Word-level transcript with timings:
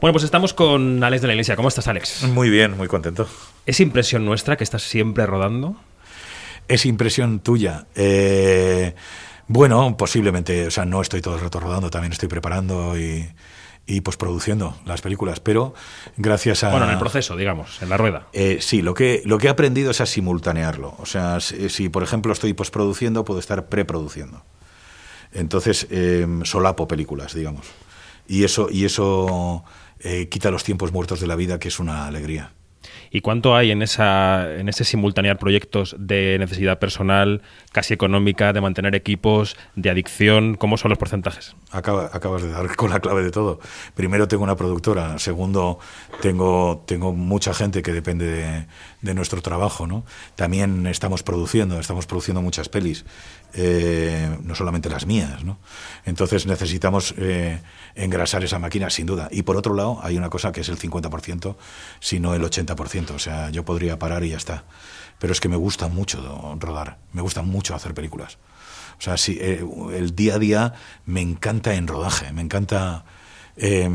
Bueno, 0.00 0.12
pues 0.12 0.22
estamos 0.22 0.54
con 0.54 1.02
Alex 1.02 1.22
de 1.22 1.26
la 1.26 1.34
Iglesia. 1.34 1.56
¿Cómo 1.56 1.66
estás, 1.66 1.88
Alex? 1.88 2.22
Muy 2.22 2.50
bien, 2.50 2.76
muy 2.76 2.86
contento. 2.86 3.26
¿Es 3.66 3.80
impresión 3.80 4.24
nuestra 4.24 4.56
que 4.56 4.62
estás 4.62 4.82
siempre 4.82 5.26
rodando? 5.26 5.74
Es 6.68 6.86
impresión 6.86 7.40
tuya. 7.40 7.86
Eh, 7.96 8.94
bueno, 9.48 9.96
posiblemente, 9.96 10.68
o 10.68 10.70
sea, 10.70 10.84
no 10.84 11.02
estoy 11.02 11.20
todo 11.20 11.34
el 11.34 11.40
rato 11.40 11.58
rodando, 11.58 11.90
también 11.90 12.12
estoy 12.12 12.28
preparando 12.28 12.96
y, 12.96 13.28
y 13.88 14.00
posproduciendo 14.02 14.76
las 14.86 15.00
películas, 15.00 15.40
pero 15.40 15.74
gracias 16.16 16.62
a... 16.62 16.70
Bueno, 16.70 16.86
en 16.86 16.92
el 16.92 16.98
proceso, 16.98 17.36
digamos, 17.36 17.82
en 17.82 17.88
la 17.88 17.96
rueda. 17.96 18.28
Eh, 18.32 18.58
sí, 18.60 18.82
lo 18.82 18.94
que, 18.94 19.22
lo 19.24 19.38
que 19.38 19.48
he 19.48 19.50
aprendido 19.50 19.90
es 19.90 20.00
a 20.00 20.06
simultanearlo. 20.06 20.94
O 21.00 21.06
sea, 21.06 21.40
si, 21.40 21.68
si, 21.70 21.88
por 21.88 22.04
ejemplo 22.04 22.32
estoy 22.32 22.52
posproduciendo, 22.52 23.24
puedo 23.24 23.40
estar 23.40 23.68
preproduciendo. 23.68 24.44
Entonces, 25.32 25.88
eh, 25.90 26.24
solapo 26.44 26.86
películas, 26.86 27.34
digamos. 27.34 27.66
Y 28.28 28.44
eso, 28.44 28.68
y 28.70 28.84
eso 28.84 29.64
eh, 30.00 30.28
quita 30.28 30.50
los 30.50 30.64
tiempos 30.64 30.92
muertos 30.92 31.20
de 31.20 31.26
la 31.26 31.36
vida, 31.36 31.58
que 31.58 31.68
es 31.68 31.78
una 31.78 32.06
alegría. 32.06 32.57
¿Y 33.10 33.20
cuánto 33.20 33.56
hay 33.56 33.70
en, 33.70 33.82
esa, 33.82 34.54
en 34.54 34.68
ese 34.68 34.84
simultanear 34.84 35.38
proyectos 35.38 35.96
de 35.98 36.36
necesidad 36.38 36.78
personal, 36.78 37.42
casi 37.72 37.94
económica, 37.94 38.52
de 38.52 38.60
mantener 38.60 38.94
equipos, 38.94 39.56
de 39.76 39.90
adicción? 39.90 40.54
¿Cómo 40.56 40.76
son 40.76 40.90
los 40.90 40.98
porcentajes? 40.98 41.56
Acaba, 41.70 42.10
acabas 42.12 42.42
de 42.42 42.50
dar 42.50 42.74
con 42.76 42.90
la 42.90 43.00
clave 43.00 43.22
de 43.22 43.30
todo. 43.30 43.60
Primero 43.94 44.28
tengo 44.28 44.44
una 44.44 44.56
productora, 44.56 45.18
segundo 45.18 45.78
tengo, 46.20 46.84
tengo 46.86 47.12
mucha 47.12 47.54
gente 47.54 47.82
que 47.82 47.92
depende 47.92 48.66
de, 49.00 49.14
nuestro 49.14 49.42
trabajo. 49.42 49.86
¿no? 49.86 50.04
También 50.36 50.86
estamos 50.86 51.22
produciendo, 51.22 51.78
estamos 51.80 52.06
produciendo 52.06 52.42
muchas 52.42 52.68
pelis, 52.68 53.04
eh, 53.54 54.36
no 54.42 54.54
solamente 54.54 54.88
las 54.90 55.06
mías. 55.06 55.44
¿no? 55.44 55.58
Entonces 56.04 56.46
necesitamos 56.46 57.14
eh, 57.18 57.60
engrasar 57.94 58.44
esa 58.44 58.58
máquina 58.58 58.90
sin 58.90 59.06
duda. 59.06 59.28
Y 59.30 59.42
por 59.42 59.56
otro 59.56 59.74
lado 59.74 60.00
hay 60.02 60.16
una 60.16 60.30
cosa 60.30 60.52
que 60.52 60.60
es 60.60 60.68
el 60.68 60.78
50%, 60.78 61.56
si 62.00 62.20
no 62.20 62.34
el 62.34 62.42
80%. 62.42 62.97
O 63.14 63.18
sea, 63.18 63.50
yo 63.50 63.64
podría 63.64 63.98
parar 63.98 64.24
y 64.24 64.30
ya 64.30 64.36
está. 64.36 64.64
Pero 65.18 65.32
es 65.32 65.40
que 65.40 65.48
me 65.48 65.56
gusta 65.56 65.88
mucho 65.88 66.56
rodar, 66.60 66.98
me 67.12 67.22
gusta 67.22 67.42
mucho 67.42 67.74
hacer 67.74 67.94
películas. 67.94 68.38
O 68.98 69.02
sea, 69.02 69.16
si, 69.16 69.38
eh, 69.40 69.64
el 69.94 70.14
día 70.14 70.36
a 70.36 70.38
día 70.38 70.74
me 71.06 71.20
encanta 71.20 71.74
en 71.74 71.86
rodaje, 71.86 72.32
me 72.32 72.42
encanta 72.42 73.04
eh, 73.56 73.88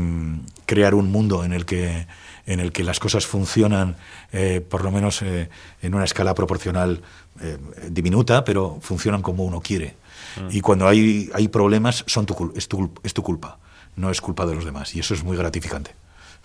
crear 0.66 0.94
un 0.94 1.10
mundo 1.10 1.44
en 1.44 1.52
el 1.52 1.64
que 1.64 2.06
en 2.46 2.60
el 2.60 2.72
que 2.72 2.84
las 2.84 3.00
cosas 3.00 3.26
funcionan, 3.26 3.96
eh, 4.32 4.60
por 4.60 4.84
lo 4.84 4.90
menos 4.90 5.22
eh, 5.22 5.48
en 5.82 5.94
una 5.94 6.04
escala 6.04 6.34
proporcional 6.34 7.02
eh, 7.40 7.58
diminuta, 7.90 8.44
pero 8.44 8.78
funcionan 8.80 9.22
como 9.22 9.44
uno 9.44 9.60
quiere. 9.60 9.96
Mm. 10.36 10.48
Y 10.50 10.60
cuando 10.60 10.86
hay, 10.86 11.30
hay 11.34 11.48
problemas, 11.48 12.04
son 12.06 12.26
tu, 12.26 12.52
es, 12.54 12.68
tu, 12.68 12.92
es 13.02 13.14
tu 13.14 13.22
culpa, 13.22 13.58
no 13.96 14.10
es 14.10 14.20
culpa 14.20 14.46
de 14.46 14.54
los 14.54 14.64
demás. 14.64 14.94
Y 14.94 15.00
eso 15.00 15.14
es 15.14 15.24
muy 15.24 15.36
gratificante. 15.36 15.92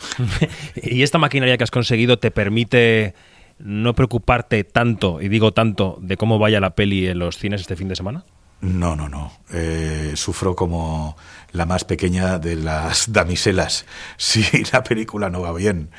¿Y 0.75 1.03
esta 1.03 1.17
maquinaria 1.17 1.57
que 1.57 1.63
has 1.63 1.71
conseguido 1.71 2.19
te 2.19 2.31
permite 2.31 3.13
no 3.59 3.93
preocuparte 3.93 4.63
tanto, 4.63 5.21
y 5.21 5.27
digo 5.27 5.53
tanto, 5.53 5.97
de 6.01 6.17
cómo 6.17 6.39
vaya 6.39 6.59
la 6.59 6.75
peli 6.75 7.07
en 7.07 7.19
los 7.19 7.37
cines 7.37 7.61
este 7.61 7.75
fin 7.75 7.89
de 7.89 7.95
semana? 7.95 8.23
No, 8.61 8.95
no, 8.95 9.07
no. 9.07 9.31
Eh, 9.53 10.13
sufro 10.15 10.55
como 10.55 11.15
la 11.51 11.65
más 11.65 11.85
pequeña 11.85 12.39
de 12.39 12.55
las 12.55 13.11
damiselas 13.13 13.85
si 14.17 14.43
la 14.71 14.83
película 14.83 15.29
no 15.29 15.41
va 15.41 15.53
bien. 15.53 15.89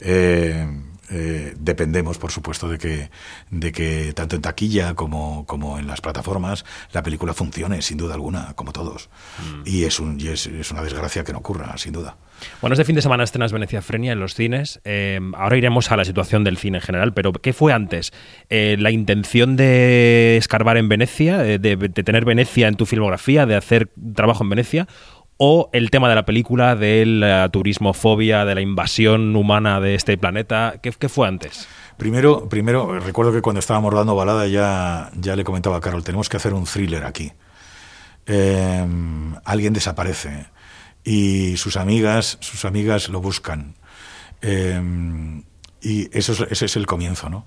Eh, 0.00 0.66
eh, 1.10 1.54
dependemos, 1.58 2.18
por 2.18 2.30
supuesto, 2.30 2.68
de 2.68 2.78
que, 2.78 3.10
de 3.50 3.72
que 3.72 4.12
tanto 4.14 4.36
en 4.36 4.42
taquilla 4.42 4.94
como, 4.94 5.46
como 5.46 5.78
en 5.78 5.86
las 5.86 6.00
plataformas 6.00 6.64
la 6.92 7.02
película 7.02 7.34
funcione, 7.34 7.82
sin 7.82 7.98
duda 7.98 8.14
alguna, 8.14 8.54
como 8.54 8.72
todos. 8.72 9.08
Mm. 9.38 9.62
Y, 9.64 9.84
es, 9.84 10.00
un, 10.00 10.20
y 10.20 10.28
es, 10.28 10.46
es, 10.46 10.70
una 10.70 10.82
desgracia 10.82 11.24
que 11.24 11.32
no 11.32 11.38
ocurra, 11.38 11.76
sin 11.78 11.92
duda. 11.92 12.16
Bueno, 12.60 12.74
este 12.74 12.84
fin 12.84 12.96
de 12.96 13.02
semana 13.02 13.24
estrenas 13.24 13.52
Venecia 13.52 13.80
Frenia 13.82 14.12
en 14.12 14.20
los 14.20 14.34
cines. 14.34 14.80
Eh, 14.84 15.20
ahora 15.34 15.56
iremos 15.56 15.90
a 15.90 15.96
la 15.96 16.04
situación 16.04 16.44
del 16.44 16.58
cine 16.58 16.78
en 16.78 16.82
general, 16.82 17.14
pero 17.14 17.32
¿qué 17.32 17.52
fue 17.52 17.72
antes? 17.72 18.12
Eh, 18.50 18.76
¿La 18.78 18.90
intención 18.90 19.56
de 19.56 20.36
escarbar 20.36 20.76
en 20.76 20.88
Venecia, 20.88 21.38
de, 21.38 21.58
de, 21.58 21.76
de 21.76 22.02
tener 22.02 22.24
Venecia 22.24 22.68
en 22.68 22.74
tu 22.74 22.84
filmografía, 22.84 23.46
de 23.46 23.56
hacer 23.56 23.88
trabajo 24.14 24.44
en 24.44 24.50
Venecia? 24.50 24.86
O 25.38 25.68
el 25.72 25.90
tema 25.90 26.08
de 26.08 26.14
la 26.14 26.24
película 26.24 26.76
de 26.76 27.04
la 27.04 27.48
turismofobia, 27.50 28.44
de 28.44 28.54
la 28.54 28.60
invasión 28.60 29.36
humana 29.36 29.80
de 29.80 29.94
este 29.94 30.16
planeta. 30.16 30.80
¿Qué, 30.80 31.08
fue 31.08 31.28
antes? 31.28 31.68
Primero, 31.96 32.48
primero, 32.48 32.98
recuerdo 33.00 33.32
que 33.32 33.42
cuando 33.42 33.60
estábamos 33.60 33.94
dando 33.94 34.14
balada 34.14 34.46
ya, 34.46 35.10
ya 35.14 35.36
le 35.36 35.44
comentaba 35.44 35.76
a 35.76 35.80
Carol, 35.80 36.04
tenemos 36.04 36.28
que 36.28 36.38
hacer 36.38 36.54
un 36.54 36.64
thriller 36.64 37.04
aquí. 37.04 37.32
Eh, 38.26 38.86
alguien 39.44 39.72
desaparece 39.72 40.46
y 41.04 41.56
sus 41.58 41.76
amigas, 41.76 42.38
sus 42.40 42.64
amigas 42.64 43.08
lo 43.08 43.20
buscan. 43.20 43.74
Eh, 44.40 44.80
y 45.82 46.18
eso 46.18 46.32
es, 46.32 46.40
ese 46.50 46.64
es 46.64 46.76
el 46.76 46.86
comienzo, 46.86 47.28
¿no? 47.28 47.46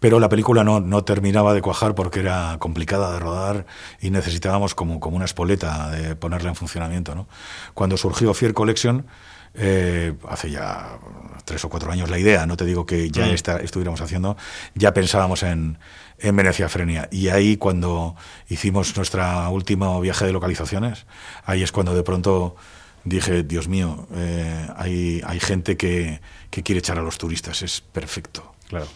Pero 0.00 0.18
la 0.18 0.28
película 0.28 0.64
no, 0.64 0.80
no, 0.80 1.04
terminaba 1.04 1.54
de 1.54 1.60
cuajar 1.60 1.94
porque 1.94 2.20
era 2.20 2.56
complicada 2.58 3.12
de 3.12 3.18
rodar 3.20 3.66
y 4.00 4.10
necesitábamos 4.10 4.74
como, 4.74 4.98
como 4.98 5.16
una 5.16 5.26
espoleta 5.26 5.90
de 5.90 6.16
ponerla 6.16 6.48
en 6.48 6.56
funcionamiento. 6.56 7.14
¿no? 7.14 7.28
Cuando 7.74 7.96
surgió 7.98 8.32
Fear 8.32 8.54
Collection, 8.54 9.06
eh, 9.54 10.14
hace 10.28 10.50
ya 10.50 10.98
tres 11.44 11.64
o 11.64 11.68
cuatro 11.68 11.92
años 11.92 12.08
la 12.08 12.18
idea, 12.18 12.46
no 12.46 12.56
te 12.56 12.64
digo 12.64 12.86
que 12.86 13.10
ya 13.10 13.26
mm. 13.26 13.30
está, 13.30 13.56
estuviéramos 13.58 14.00
haciendo, 14.00 14.36
ya 14.74 14.94
pensábamos 14.94 15.42
en, 15.42 15.78
en 16.18 16.34
Venecia 16.34 16.68
Frenia. 16.70 17.08
Y 17.10 17.28
ahí 17.28 17.58
cuando 17.58 18.16
hicimos 18.48 18.96
nuestro 18.96 19.50
último 19.50 20.00
viaje 20.00 20.24
de 20.24 20.32
localizaciones, 20.32 21.06
ahí 21.44 21.62
es 21.62 21.72
cuando 21.72 21.94
de 21.94 22.02
pronto 22.02 22.56
dije, 23.04 23.42
Dios 23.42 23.68
mío, 23.68 24.06
eh, 24.14 24.66
hay, 24.76 25.20
hay 25.26 25.40
gente 25.40 25.76
que, 25.76 26.20
que 26.50 26.62
quiere 26.62 26.78
echar 26.78 26.98
a 26.98 27.02
los 27.02 27.18
turistas, 27.18 27.60
es 27.62 27.80
perfecto. 27.80 28.54
Claro. 28.68 28.86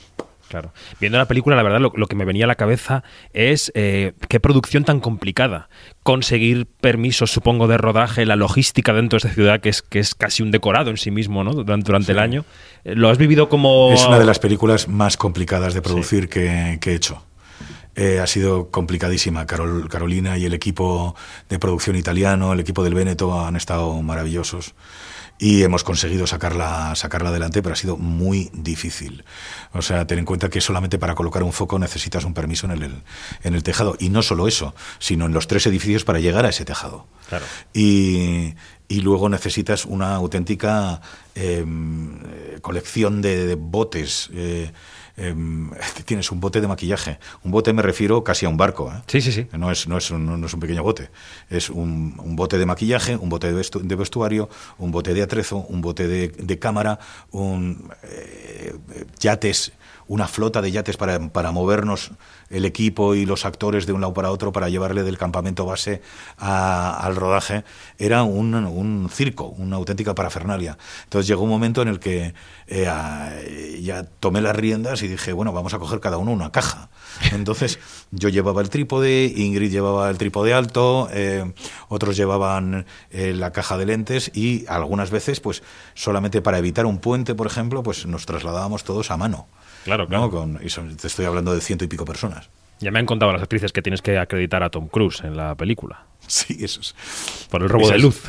Claro. 0.49 0.73
Viendo 1.01 1.19
la 1.19 1.27
película, 1.27 1.57
la 1.57 1.63
verdad, 1.63 1.81
lo, 1.81 1.93
lo 1.97 2.07
que 2.07 2.17
me 2.17 2.25
venía 2.25 2.45
a 2.45 2.49
la 2.49 2.55
cabeza 2.55 3.03
es 3.33 3.73
eh, 3.75 4.13
qué 4.29 4.41
producción 4.41 4.85
tan 4.85 5.01
complicada. 5.01 5.69
Conseguir 6.03 6.67
permisos, 6.67 7.31
supongo, 7.31 7.67
de 7.67 7.79
rodaje, 7.79 8.27
la 8.27 8.37
logística 8.37 8.93
dentro 8.93 9.17
de 9.17 9.27
esta 9.27 9.35
ciudad, 9.35 9.61
que 9.61 9.71
es, 9.71 9.83
que 9.83 9.99
es 9.99 10.15
casi 10.15 10.43
un 10.43 10.51
decorado 10.51 10.91
en 10.91 10.97
sí 10.97 11.11
mismo, 11.11 11.45
¿no? 11.45 11.53
Durante, 11.53 11.87
durante 11.87 12.07
sí. 12.07 12.13
el 12.13 12.19
año. 12.19 12.45
¿Lo 12.85 13.09
has 13.09 13.19
vivido 13.19 13.49
como.? 13.49 13.93
Es 13.93 14.07
una 14.07 14.19
de 14.19 14.27
las 14.27 14.39
películas 14.39 14.89
más 14.89 15.17
complicadas 15.17 15.75
de 15.75 15.83
producir 15.83 16.25
sí. 16.25 16.29
que, 16.29 16.79
que, 16.81 16.93
he 16.93 16.95
hecho. 16.95 17.25
Eh, 17.97 18.19
ha 18.21 18.27
sido 18.27 18.71
complicadísima. 18.71 19.47
Carol, 19.47 19.89
Carolina 19.89 20.37
y 20.37 20.45
el 20.45 20.55
equipo 20.55 21.15
de 21.49 21.59
producción 21.59 21.97
italiano, 21.97 22.53
el 22.53 22.61
equipo 22.61 22.85
del 22.85 22.95
Veneto 22.95 23.41
han 23.41 23.57
estado 23.57 24.03
maravillosos 24.03 24.75
y 25.39 25.63
hemos 25.63 25.83
conseguido 25.85 26.27
sacarla, 26.27 26.95
sacarla 26.95 27.31
adelante, 27.31 27.63
pero 27.63 27.73
ha 27.73 27.77
sido 27.77 27.97
muy 27.97 28.51
difícil. 28.53 29.25
O 29.73 29.83
sea, 29.83 30.07
ten 30.07 30.21
en 30.21 30.25
cuenta 30.25 30.49
que 30.49 30.61
solamente 30.61 30.99
para 30.99 31.15
colocar 31.15 31.43
un 31.43 31.53
foco 31.53 31.79
necesitas 31.79 32.25
un 32.25 32.35
permiso 32.35 32.67
en 32.67 32.73
el, 32.73 33.03
en 33.43 33.55
el 33.55 33.63
tejado. 33.63 33.97
Y 33.99 34.11
no 34.11 34.23
solo 34.23 34.47
eso, 34.47 34.75
sino 34.99 35.27
en 35.27 35.33
los 35.33 35.49
tres 35.49 35.67
edificios 35.67 36.05
para 36.05 36.21
llegar 36.21 36.47
a 36.47 36.51
ese 36.51 36.65
tejado. 36.65 37.07
Claro. 37.29 37.45
Y, 37.73 38.55
y 38.89 39.01
luego 39.01 39.29
necesitas 39.29 39.87
una 39.87 40.15
auténtica 40.15 41.01
eh, 41.35 41.65
colección 42.61 43.23
de, 43.23 43.47
de 43.47 43.55
botes. 43.55 44.31
Eh, 44.33 44.71
eh, 45.17 45.35
tienes 46.05 46.31
un 46.33 46.41
bote 46.41 46.61
de 46.61 46.69
maquillaje. 46.69 47.19
Un 47.45 47.51
bote 47.51 47.73
me 47.73 47.83
refiero 47.83 48.25
casi 48.25 48.47
a 48.47 48.49
un 48.49 48.57
barco. 48.57 48.93
¿eh? 48.93 49.03
Sí, 49.07 49.21
sí, 49.21 49.33
sí. 49.33 49.47
No 49.53 49.71
es, 49.71 49.87
no 49.87 49.99
es, 49.99 50.11
un, 50.11 50.41
no 50.41 50.47
es 50.47 50.55
un 50.55 50.61
pequeño 50.61 50.83
bote. 50.83 51.11
Es 51.49 51.71
un, 51.71 52.15
un, 52.19 52.37
bote 52.37 52.59
de 52.59 52.67
maquillaje, 52.67 53.17
un 53.17 53.29
bote 53.29 53.49
de, 53.49 53.55
vestu 53.55 53.81
de, 53.81 53.97
vestuario, 53.97 54.49
un 54.79 54.91
bote 54.91 55.15
de 55.15 55.23
atrezo, 55.23 55.59
un 55.69 55.81
bote 55.81 56.09
de, 56.09 56.29
de 56.29 56.59
cámara, 56.59 56.99
un, 57.31 57.91
eh, 58.03 58.75
yates, 59.21 59.73
una 60.07 60.27
flota 60.29 60.61
de 60.61 60.71
yates 60.71 60.97
para, 60.97 61.19
para 61.31 61.51
movernos 61.51 62.11
el 62.51 62.65
equipo 62.65 63.15
y 63.15 63.25
los 63.25 63.45
actores 63.45 63.87
de 63.87 63.93
un 63.93 64.01
lado 64.01 64.13
para 64.13 64.31
otro 64.31 64.53
para 64.53 64.69
llevarle 64.69 65.03
del 65.03 65.19
campamento 65.19 65.65
base 65.65 66.03
a, 66.39 67.05
al 67.05 67.17
rodaje, 67.17 67.65
era 67.99 68.23
un, 68.23 68.55
un, 68.55 69.09
circo, 69.11 69.49
una 69.49 69.77
auténtica 69.77 70.15
parafernalia. 70.15 70.77
Entonces 71.05 71.24
llegó 71.27 71.43
un 71.43 71.51
momento 71.51 71.83
en 71.83 71.89
el 71.89 72.01
que 72.01 72.35
eh, 72.67 73.81
ya 73.83 74.05
tomé 74.21 74.41
las 74.41 74.57
riendas 74.57 75.03
y 75.03 75.09
dije, 75.09 75.33
bueno, 75.33 75.53
vamos 75.53 75.75
a 75.75 75.79
coger 75.79 76.01
cada 76.01 76.19
uno 76.19 76.33
una 76.33 76.51
caja. 76.51 76.89
Entonces 77.33 77.79
yo 78.11 78.29
llevaba 78.29 78.63
el 78.63 78.71
trípode, 78.71 79.33
Ingrid 79.37 79.71
llevaba 79.71 80.11
el 80.11 80.19
trípode 80.19 80.55
alto, 80.55 81.09
eh, 81.13 81.53
otros 81.89 82.17
llevaban 82.17 82.87
eh, 83.11 83.33
la 83.35 83.53
caja 83.53 83.77
de 83.77 83.87
lentes 83.87 84.31
y 84.35 84.65
algunas 84.69 85.11
veces, 85.11 85.41
pues 85.41 85.63
solamente 85.95 86.43
para 86.43 86.59
evitar 86.59 86.87
un 86.87 86.99
puente, 86.99 87.35
por 87.35 87.47
ejemplo, 87.47 87.83
pues 87.83 88.07
nos 88.07 88.27
trasladábamos 88.27 88.85
todos 88.85 89.11
a 89.11 89.17
mano. 89.17 89.47
Claro, 89.85 90.07
claro. 90.07 90.25
¿no? 90.25 90.31
Con, 90.31 90.61
y 90.63 90.71
son, 90.71 90.97
te 90.97 91.07
estoy 91.07 91.27
hablando 91.27 91.55
de 91.55 91.61
ciento 91.61 91.85
y 91.85 91.89
pico 91.89 92.05
personas. 92.05 92.49
Ya 92.81 92.91
me 92.91 92.99
han 92.99 93.07
contado 93.07 93.33
las 93.33 93.43
actrices 93.43 93.73
que 93.73 93.83
tienes 93.83 94.03
que 94.03 94.19
acreditar 94.19 94.63
a 94.63 94.71
Tom 94.71 94.89
Cruise 94.89 95.23
en 95.25 95.37
la 95.37 95.55
película. 95.55 96.07
Sí, 96.27 96.57
eso 96.65 96.81
es. 96.81 96.95
Por 97.51 97.63
el 97.63 97.69
robo 97.69 97.87
de 97.91 97.99
luz. 97.99 98.23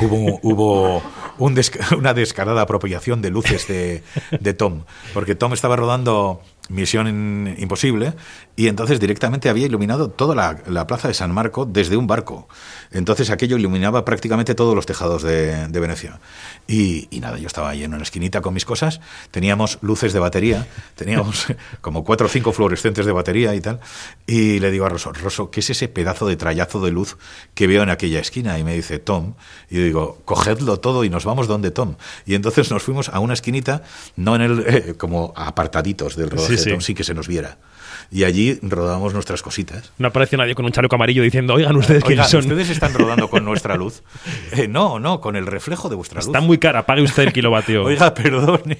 Hubo, 0.00 0.38
hubo 0.42 1.02
un 1.38 1.54
desca 1.54 1.94
una 1.96 2.14
descarada 2.14 2.62
apropiación 2.62 3.22
de 3.22 3.30
luces 3.30 3.66
de, 3.68 4.02
de, 4.40 4.54
Tom, 4.54 4.84
porque 5.14 5.34
Tom 5.34 5.52
estaba 5.52 5.76
rodando 5.76 6.42
Misión 6.68 7.54
Imposible, 7.58 8.14
y 8.56 8.68
entonces 8.68 8.98
directamente 8.98 9.48
había 9.48 9.66
iluminado 9.66 10.10
toda 10.10 10.34
la, 10.34 10.86
plaza 10.86 11.08
de 11.08 11.14
San 11.14 11.32
Marco 11.32 11.66
desde 11.66 11.96
un 11.96 12.06
barco. 12.06 12.48
Entonces 12.90 13.30
aquello 13.30 13.56
iluminaba 13.56 14.04
prácticamente 14.04 14.54
todos 14.54 14.74
los 14.74 14.86
tejados 14.86 15.22
de, 15.22 15.68
Venecia. 15.68 16.20
Y, 16.66 17.08
nada, 17.20 17.38
yo 17.38 17.46
estaba 17.46 17.70
ahí 17.70 17.84
en 17.84 17.94
una 17.94 18.02
esquinita 18.02 18.40
con 18.40 18.54
mis 18.54 18.64
cosas, 18.64 19.00
teníamos 19.30 19.78
luces 19.82 20.12
de 20.12 20.18
batería, 20.18 20.66
teníamos 20.94 21.46
como 21.80 22.02
cuatro 22.04 22.26
o 22.26 22.30
cinco 22.30 22.52
fluorescentes 22.52 23.06
de 23.06 23.12
batería 23.12 23.54
y 23.54 23.60
tal, 23.60 23.80
y 24.26 24.58
le 24.58 24.70
digo 24.70 24.86
a 24.86 24.88
Rosso, 24.88 25.12
Rosso, 25.12 25.50
¿qué 25.50 25.60
es 25.60 25.70
ese 25.70 25.88
pedazo 25.88 26.26
de 26.26 26.36
trayazo 26.36 26.80
de 26.80 26.90
luz 26.90 27.16
que 27.54 27.66
veo 27.66 27.82
en 27.82 27.90
aquella 27.90 28.20
esquina? 28.20 28.58
Y 28.58 28.64
me 28.64 28.74
dice, 28.74 28.98
Tom, 28.98 29.34
y 29.70 29.76
yo 29.76 29.84
digo, 29.84 30.18
cogedlo 30.24 30.80
todo 30.80 31.04
y 31.04 31.10
nos 31.10 31.24
vamos 31.24 31.46
donde 31.46 31.70
Tom. 31.70 31.96
Y 32.24 32.34
entonces 32.34 32.70
nos 32.70 32.82
fuimos 32.82 33.08
a 33.10 33.20
una 33.20 33.34
esquinita, 33.34 33.82
no 34.16 34.34
en 34.34 34.42
el, 34.42 34.64
eh, 34.66 34.94
como 34.96 35.32
apartaditos 35.36 36.16
del 36.16 36.30
rodaje 36.30 36.55
sí. 36.56 36.94
que 36.94 37.04
se 37.04 37.14
nos 37.14 37.28
viera 37.28 37.58
y 38.10 38.24
allí 38.24 38.58
rodábamos 38.62 39.14
nuestras 39.14 39.42
cositas. 39.42 39.92
No 39.98 40.08
apareció 40.08 40.38
nadie 40.38 40.54
con 40.54 40.64
un 40.64 40.72
chaleco 40.72 40.94
amarillo 40.94 41.22
diciendo, 41.22 41.54
oigan 41.54 41.76
ustedes 41.76 42.04
quiénes 42.04 42.28
son. 42.28 42.40
¿Ustedes 42.40 42.70
están 42.70 42.94
rodando 42.94 43.28
con 43.28 43.44
nuestra 43.44 43.76
luz? 43.76 44.02
Eh, 44.52 44.68
no, 44.68 44.98
no, 44.98 45.20
con 45.20 45.36
el 45.36 45.46
reflejo 45.46 45.88
de 45.88 45.96
vuestra 45.96 46.20
luz. 46.20 46.26
Está 46.26 46.40
muy 46.40 46.58
cara, 46.58 46.86
pague 46.86 47.02
usted 47.02 47.24
el 47.24 47.32
kilovatio. 47.32 47.84
Oiga, 47.86 48.14
perdone. 48.14 48.76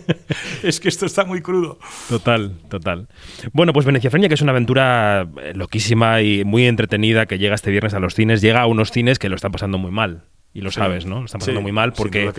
es 0.62 0.80
que 0.80 0.88
esto 0.88 1.06
está 1.06 1.24
muy 1.24 1.40
crudo. 1.40 1.78
Total, 2.08 2.52
total. 2.68 3.08
Bueno, 3.52 3.72
pues 3.72 3.86
Venecia 3.86 4.10
Freña, 4.10 4.28
que 4.28 4.34
es 4.34 4.42
una 4.42 4.52
aventura 4.52 5.28
eh, 5.42 5.52
loquísima 5.54 6.22
y 6.22 6.44
muy 6.44 6.66
entretenida 6.66 7.26
que 7.26 7.38
llega 7.38 7.54
este 7.54 7.70
viernes 7.70 7.94
a 7.94 8.00
los 8.00 8.14
cines, 8.14 8.40
llega 8.40 8.62
a 8.62 8.66
unos 8.66 8.90
cines 8.90 9.18
que 9.18 9.28
lo 9.28 9.36
están 9.36 9.52
pasando 9.52 9.78
muy 9.78 9.90
mal 9.90 10.24
y 10.58 10.60
lo 10.60 10.72
sabes, 10.72 11.06
¿no? 11.06 11.20
Lo 11.20 11.26
están 11.26 11.38
pasando 11.38 11.62
muy 11.62 11.70
mal 11.70 11.92
porque 11.92 12.32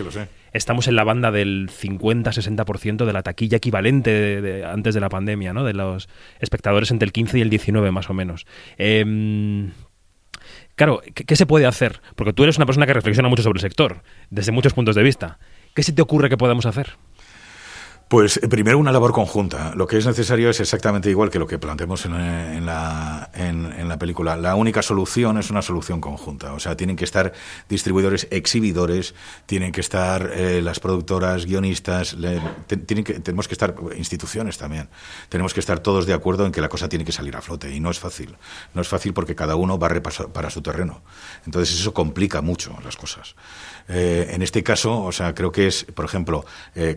estamos 0.52 0.88
en 0.88 0.94
la 0.94 1.04
banda 1.04 1.30
del 1.30 1.70
50-60% 1.70 3.06
de 3.06 3.12
la 3.14 3.22
taquilla 3.22 3.56
equivalente 3.56 4.42
de, 4.42 4.62
antes 4.66 4.92
de 4.92 5.00
la 5.00 5.08
pandemia, 5.08 5.54
¿no? 5.54 5.64
De 5.64 5.72
los 5.72 6.06
espectadores 6.38 6.90
entre 6.90 7.06
el 7.06 7.12
15 7.12 7.38
y 7.38 7.40
el 7.40 7.48
19 7.48 7.90
más 7.92 8.10
o 8.10 8.12
menos. 8.12 8.46
Em, 8.76 9.70
claro, 10.76 11.00
¿qué, 11.14 11.34
se 11.34 11.46
puede 11.46 11.64
hacer? 11.64 12.02
Porque 12.14 12.34
tú 12.34 12.42
eres 12.42 12.58
una 12.58 12.66
persona 12.66 12.86
que 12.86 12.92
reflexiona 12.92 13.30
mucho 13.30 13.42
sobre 13.42 13.56
el 13.56 13.62
sector, 13.62 14.02
desde 14.28 14.52
muchos 14.52 14.74
puntos 14.74 14.96
de 14.96 15.02
vista. 15.02 15.38
¿Qué 15.74 15.82
se 15.82 15.94
te 15.94 16.02
ocurre 16.02 16.28
que 16.28 16.36
podemos 16.36 16.66
hacer? 16.66 16.98
Pues 18.10 18.38
eh, 18.38 18.48
primero 18.48 18.76
una 18.76 18.90
labor 18.90 19.12
conjunta. 19.12 19.72
Lo 19.76 19.86
que 19.86 19.96
es 19.96 20.04
necesario 20.04 20.50
es 20.50 20.58
exactamente 20.58 21.08
igual 21.08 21.30
que 21.30 21.38
lo 21.38 21.46
que 21.46 21.60
planteamos 21.60 22.06
en, 22.06 22.66
la, 22.66 23.30
en, 23.32 23.88
la 23.88 23.98
película. 24.00 24.36
La 24.36 24.56
única 24.56 24.82
solución 24.82 25.38
es 25.38 25.48
una 25.48 25.62
solución 25.62 26.00
conjunta. 26.00 26.52
O 26.54 26.58
sea, 26.58 26.76
tienen 26.76 26.96
que 26.96 27.04
estar 27.04 27.32
distribuidores, 27.68 28.26
exhibidores, 28.32 29.14
tienen 29.46 29.70
que 29.70 29.80
estar 29.80 30.28
eh, 30.34 30.60
las 30.60 30.80
productoras, 30.80 31.46
guionistas, 31.46 32.16
tienen 32.84 33.04
que, 33.04 33.20
tenemos 33.20 33.46
que 33.46 33.54
estar 33.54 33.76
instituciones 33.96 34.58
también. 34.58 34.88
Tenemos 35.28 35.54
que 35.54 35.60
estar 35.60 35.78
todos 35.78 36.04
de 36.04 36.12
acuerdo 36.12 36.44
en 36.46 36.50
que 36.50 36.60
la 36.60 36.68
cosa 36.68 36.88
tiene 36.88 37.04
que 37.04 37.12
salir 37.12 37.36
a 37.36 37.40
flote. 37.40 37.72
Y 37.72 37.78
no 37.78 37.92
es 37.92 38.00
fácil. 38.00 38.34
No 38.74 38.82
es 38.82 38.88
fácil 38.88 39.14
porque 39.14 39.36
cada 39.36 39.54
uno 39.54 39.78
va 39.78 39.88
para 40.32 40.50
su 40.50 40.62
terreno. 40.62 41.02
Entonces 41.46 41.78
eso 41.78 41.94
complica 41.94 42.42
mucho 42.42 42.76
las 42.82 42.96
cosas. 42.96 43.36
Eh, 43.86 44.30
en 44.32 44.42
este 44.42 44.64
caso, 44.64 45.00
o 45.00 45.12
sea, 45.12 45.32
creo 45.32 45.52
que 45.52 45.68
es, 45.68 45.84
por 45.84 46.04
ejemplo, 46.04 46.44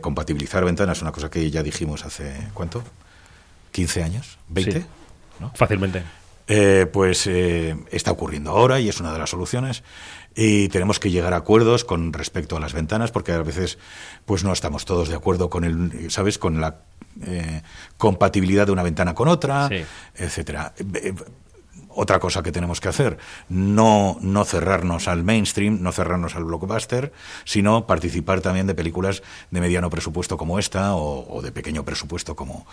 compatibilizar 0.01 0.66
ventanas 0.66 1.02
una 1.03 1.11
cosa 1.11 1.29
que 1.29 1.50
ya 1.51 1.61
dijimos 1.61 2.05
hace, 2.05 2.47
¿cuánto? 2.53 2.83
¿15 3.73 4.03
años? 4.03 4.38
¿20? 4.51 4.85
Fácilmente. 5.55 6.03
Eh, 6.47 6.88
pues 6.91 7.25
eh, 7.27 7.75
está 7.91 8.11
ocurriendo 8.11 8.51
ahora 8.51 8.79
y 8.81 8.89
es 8.89 9.00
una 9.00 9.13
de 9.13 9.19
las 9.19 9.29
soluciones 9.29 9.81
y 10.35 10.67
tenemos 10.67 11.00
que 11.00 11.09
llegar 11.09 11.33
a 11.33 11.38
acuerdos 11.38 11.85
con 11.85 12.11
respecto 12.11 12.57
a 12.57 12.59
las 12.59 12.73
ventanas 12.73 13.11
porque 13.11 13.31
a 13.31 13.41
veces 13.44 13.77
pues 14.25 14.44
no 14.44 14.51
estamos 14.51 14.83
todos 14.83 15.07
de 15.07 15.15
acuerdo 15.15 15.50
con 15.50 15.63
el 15.63 16.11
sabes 16.11 16.38
con 16.38 16.59
la 16.59 16.81
eh, 17.25 17.61
compatibilidad 17.97 18.65
de 18.65 18.73
una 18.73 18.83
ventana 18.83 19.15
con 19.15 19.29
otra 19.29 19.69
etcétera 20.15 20.73
otra 21.95 22.19
cosa 22.19 22.44
que 22.44 22.51
tenemos 22.51 22.81
que 22.81 22.90
hacer, 22.90 23.18
no, 23.50 24.18
no 24.22 24.45
cerrarnos 24.45 25.07
al 25.07 25.24
mainstream, 25.24 25.81
no 25.81 25.92
cerrarnos 25.92 26.36
al 26.36 26.44
blockbuster, 26.44 27.12
sino 27.45 27.88
participar 27.88 28.42
también 28.42 28.68
de 28.68 28.75
películas 28.75 29.24
de 29.51 29.62
mediano 29.62 29.90
presupuesto 29.90 30.38
como 30.38 30.60
esta 30.60 30.95
o, 30.95 31.42
de 31.42 31.51
pequeño 31.51 31.84
presupuesto 31.84 32.36
como 32.36 32.66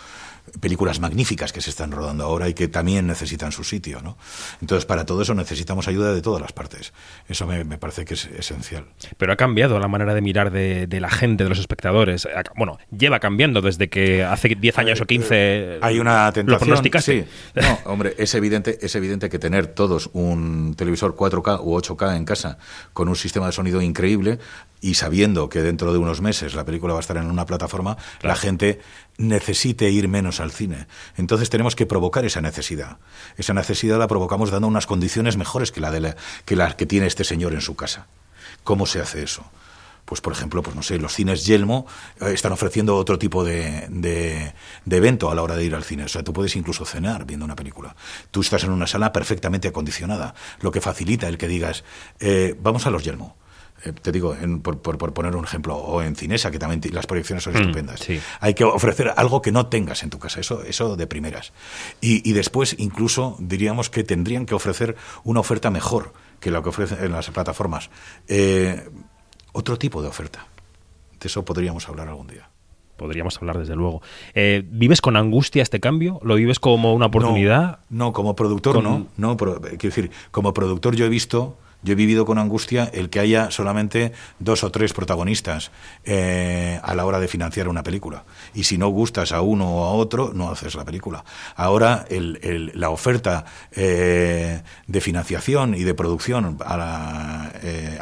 películas 0.59 0.99
magníficas 0.99 1.53
que 1.53 1.61
se 1.61 1.69
están 1.69 1.91
rodando 1.91 2.23
ahora 2.23 2.49
y 2.49 2.53
que 2.53 2.67
también 2.67 3.07
necesitan 3.07 3.51
su 3.51 3.63
sitio. 3.63 4.01
¿no? 4.01 4.17
Entonces, 4.61 4.85
para 4.85 5.05
todo 5.05 5.21
eso 5.21 5.33
necesitamos 5.33 5.87
ayuda 5.87 6.13
de 6.13 6.21
todas 6.21 6.41
las 6.41 6.51
partes. 6.51 6.93
Eso 7.27 7.45
me, 7.45 7.63
parece 7.77 8.05
que 8.05 8.15
es 8.15 8.25
esencial. 8.25 8.85
Pero 9.17 9.33
ha 9.33 9.35
cambiado 9.35 9.79
la 9.79 9.87
manera 9.87 10.13
de 10.13 10.21
mirar 10.21 10.51
de, 10.51 10.87
la 10.99 11.09
gente, 11.09 11.43
de 11.43 11.49
los 11.49 11.59
espectadores. 11.59 12.27
Bueno, 12.55 12.79
lleva 12.95 13.19
cambiando 13.19 13.61
desde 13.61 13.89
que 13.89 14.23
hace 14.23 14.49
10 14.49 14.77
años 14.77 15.01
o 15.01 15.05
15 15.05 15.79
hay 15.81 15.99
una 15.99 16.31
tentación. 16.31 16.69
Lo 16.69 17.01
sí. 17.01 17.25
No, 17.55 17.79
hombre, 17.85 18.15
es 18.17 18.33
evidente, 18.35 18.79
es 18.81 18.95
evidente 18.95 19.10
que 19.19 19.39
tener 19.39 19.67
todos 19.67 20.09
un 20.13 20.75
televisor 20.75 21.15
4K 21.15 21.59
u 21.61 21.75
8K 21.77 22.15
en 22.15 22.25
casa 22.25 22.57
con 22.93 23.09
un 23.09 23.15
sistema 23.15 23.47
de 23.47 23.51
sonido 23.51 23.81
increíble 23.81 24.39
y 24.81 24.95
sabiendo 24.95 25.49
que 25.49 25.61
dentro 25.61 25.93
de 25.93 25.99
unos 25.99 26.21
meses 26.21 26.55
la 26.55 26.65
película 26.65 26.93
va 26.93 26.99
a 26.99 27.01
estar 27.01 27.17
en 27.17 27.29
una 27.29 27.45
plataforma, 27.45 27.97
la 28.21 28.35
gente 28.35 28.81
necesite 29.17 29.89
ir 29.91 30.07
menos 30.07 30.39
al 30.39 30.51
cine. 30.51 30.87
Entonces 31.17 31.49
tenemos 31.49 31.75
que 31.75 31.85
provocar 31.85 32.25
esa 32.25 32.41
necesidad. 32.41 32.97
Esa 33.37 33.53
necesidad 33.53 33.99
la 33.99 34.07
provocamos 34.07 34.49
dando 34.49 34.67
unas 34.67 34.87
condiciones 34.87 35.37
mejores 35.37 35.71
que 35.71 35.81
la, 35.81 35.91
de 35.91 36.15
que, 36.45 36.55
la 36.55 36.75
que 36.75 36.85
tiene 36.85 37.07
este 37.07 37.23
señor 37.23 37.53
en 37.53 37.61
su 37.61 37.75
casa. 37.75 38.07
¿Cómo 38.63 38.85
se 38.85 38.99
hace 38.99 39.23
eso? 39.23 39.43
Pues 40.05 40.21
por 40.21 40.33
ejemplo, 40.33 40.61
pues 40.61 40.75
no 40.75 40.83
sé, 40.83 40.97
los 40.97 41.13
cines 41.13 41.45
Yelmo 41.45 41.85
eh, 42.19 42.31
están 42.33 42.51
ofreciendo 42.51 42.95
otro 42.95 43.17
tipo 43.17 43.43
de, 43.43 43.87
de, 43.89 44.53
evento 44.89 45.31
a 45.31 45.35
la 45.35 45.43
hora 45.43 45.55
de 45.55 45.63
ir 45.63 45.75
al 45.75 45.83
cine. 45.83 46.05
O 46.05 46.07
sea, 46.07 46.23
tú 46.23 46.33
puedes 46.33 46.55
incluso 46.55 46.85
cenar 46.85 47.25
viendo 47.25 47.45
una 47.45 47.55
película. 47.55 47.95
Tú 48.29 48.41
estás 48.41 48.63
en 48.63 48.71
una 48.71 48.87
sala 48.87 49.13
perfectamente 49.13 49.67
acondicionada, 49.67 50.35
lo 50.61 50.71
que 50.71 50.81
facilita 50.81 51.27
el 51.27 51.37
que 51.37 51.47
digas, 51.47 51.83
eh, 52.19 52.55
vamos 52.61 52.85
a 52.85 52.91
los 52.91 53.03
Yelmo 53.03 53.37
eh, 53.83 53.93
te 53.93 54.11
digo, 54.11 54.35
por, 54.61 54.79
por, 54.81 55.13
poner 55.13 55.35
un 55.35 55.43
ejemplo, 55.43 55.75
o 55.75 56.01
en 56.01 56.15
Cinesa, 56.15 56.51
que 56.51 56.59
también 56.59 56.81
las 56.93 57.07
proyecciones 57.07 57.43
son 57.43 57.53
mm, 57.53 57.57
estupendas. 57.57 58.07
Hay 58.39 58.53
que 58.53 58.63
ofrecer 58.63 59.11
algo 59.15 59.41
que 59.41 59.51
no 59.51 59.67
tengas 59.67 60.03
en 60.03 60.09
tu 60.09 60.19
casa, 60.19 60.39
eso, 60.39 60.63
eso 60.63 60.95
de 60.95 61.07
primeras. 61.07 61.51
Y, 61.99 62.27
y, 62.29 62.33
después, 62.33 62.75
incluso, 62.77 63.35
diríamos 63.39 63.89
que 63.89 64.03
tendrían 64.03 64.45
que 64.45 64.53
ofrecer 64.53 64.95
una 65.23 65.39
oferta 65.39 65.71
mejor 65.71 66.13
que 66.39 66.51
la 66.51 66.61
que 66.61 66.69
ofrecen 66.69 67.03
en 67.03 67.11
las 67.11 67.29
plataformas. 67.29 67.89
Eh, 68.27 68.89
otro 69.51 69.77
tipo 69.77 70.01
de 70.01 70.07
oferta. 70.07 70.47
De 71.19 71.27
eso 71.27 71.43
podríamos 71.45 71.87
hablar 71.87 72.07
algún 72.07 72.27
día. 72.27 72.49
Podríamos 72.97 73.37
hablar, 73.37 73.57
desde 73.57 73.75
luego. 73.75 74.01
Eh, 74.35 74.63
¿Vives 74.69 75.01
con 75.01 75.17
angustia 75.17 75.63
este 75.63 75.79
cambio? 75.79 76.19
¿Lo 76.23 76.35
vives 76.35 76.59
como 76.59 76.93
una 76.93 77.07
oportunidad? 77.07 77.79
No, 77.89 78.13
como 78.13 78.35
productor 78.35 78.83
no. 78.83 79.07
no 79.17 79.37
quiero 79.37 79.59
decir, 79.59 80.11
como 80.29 80.53
productor 80.53 80.95
yo 80.95 81.05
he 81.05 81.09
visto 81.09 81.57
yo 81.83 81.93
he 81.93 81.95
vivido 81.95 82.25
con 82.25 82.37
angustia 82.37 82.89
el 82.93 83.09
que 83.09 83.19
haya 83.19 83.51
solamente 83.51 84.11
dos 84.39 84.63
o 84.63 84.71
tres 84.71 84.93
protagonistas 84.93 85.71
eh, 86.03 86.79
a 86.83 86.93
la 86.95 87.05
hora 87.05 87.19
de 87.19 87.27
financiar 87.27 87.67
una 87.67 87.83
película. 87.83 88.23
Y 88.53 88.65
si 88.65 88.77
no 88.77 88.89
gustas 88.89 89.31
a 89.31 89.41
uno 89.41 89.69
o 89.69 89.85
a 89.85 89.91
otro, 89.93 90.31
no 90.33 90.49
haces 90.49 90.75
la 90.75 90.85
película. 90.85 91.23
Ahora 91.55 92.05
la 92.09 92.89
oferta 92.89 93.45
eh, 93.71 94.61
de 94.87 95.01
financiación 95.01 95.73
y 95.73 95.83
de 95.83 95.93
producción 95.93 96.57
eh, 97.63 97.99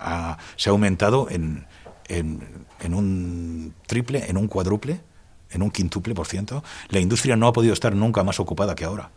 se 0.56 0.70
ha 0.70 0.72
aumentado 0.72 1.28
en, 1.30 1.66
en 2.10 2.94
un 2.94 3.74
triple, 3.88 4.30
en 4.30 4.38
un 4.38 4.48
cuádruple, 4.48 5.02
en 5.52 5.62
un 5.62 5.72
quintuple 5.72 6.14
por 6.14 6.28
ciento. 6.28 6.64
La 6.90 7.00
industria 7.00 7.36
no 7.36 7.48
ha 7.48 7.54
podido 7.54 7.74
estar 7.74 7.96
nunca 7.96 8.24
más 8.24 8.40
ocupada 8.40 8.76
que 8.76 8.86
ahora. 8.86 9.12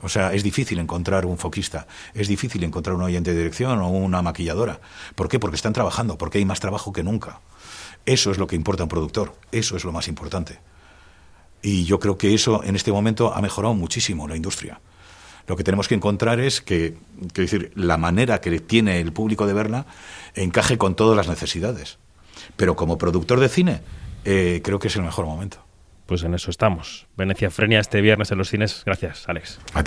O 0.00 0.08
sea, 0.08 0.32
es 0.32 0.44
difícil 0.44 0.78
encontrar 0.78 1.26
un 1.26 1.38
foquista, 1.38 1.86
es 2.14 2.28
difícil 2.28 2.62
encontrar 2.62 2.94
un 2.94 3.02
oyente 3.02 3.32
de 3.32 3.38
dirección 3.38 3.80
o 3.80 3.88
una 3.88 4.22
maquilladora. 4.22 4.80
¿Por 5.14 5.28
qué? 5.28 5.40
Porque 5.40 5.56
están 5.56 5.72
trabajando, 5.72 6.16
porque 6.16 6.38
hay 6.38 6.44
más 6.44 6.60
trabajo 6.60 6.92
que 6.92 7.02
nunca. 7.02 7.40
Eso 8.06 8.30
es 8.30 8.38
lo 8.38 8.46
que 8.46 8.56
importa 8.56 8.82
a 8.82 8.84
un 8.84 8.90
productor, 8.90 9.34
eso 9.50 9.76
es 9.76 9.84
lo 9.84 9.92
más 9.92 10.06
importante. 10.06 10.60
Y 11.62 11.84
yo 11.84 11.98
creo 11.98 12.16
que 12.16 12.32
eso 12.32 12.62
en 12.62 12.76
este 12.76 12.92
momento 12.92 13.34
ha 13.34 13.42
mejorado 13.42 13.74
muchísimo 13.74 14.28
la 14.28 14.36
industria. 14.36 14.80
Lo 15.48 15.56
que 15.56 15.64
tenemos 15.64 15.88
que 15.88 15.96
encontrar 15.96 16.38
es 16.38 16.60
que, 16.60 16.96
que 17.32 17.42
decir, 17.42 17.72
la 17.74 17.96
manera 17.96 18.40
que 18.40 18.60
tiene 18.60 19.00
el 19.00 19.12
público 19.12 19.46
de 19.46 19.54
verla 19.54 19.86
encaje 20.34 20.78
con 20.78 20.94
todas 20.94 21.16
las 21.16 21.26
necesidades. 21.26 21.98
Pero 22.56 22.76
como 22.76 22.98
productor 22.98 23.40
de 23.40 23.48
cine, 23.48 23.80
eh, 24.24 24.60
creo 24.62 24.78
que 24.78 24.88
es 24.88 24.96
el 24.96 25.02
mejor 25.02 25.26
momento 25.26 25.64
pues 26.08 26.22
en 26.22 26.32
eso 26.32 26.50
estamos. 26.50 27.06
Venecia 27.18 27.50
Frenia 27.50 27.80
este 27.80 28.00
viernes 28.00 28.32
en 28.32 28.38
los 28.38 28.48
cines. 28.48 28.82
Gracias, 28.86 29.28
Alex. 29.28 29.60
A 29.60 29.66
ti. 29.66 29.72